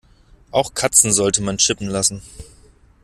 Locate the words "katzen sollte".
0.73-1.43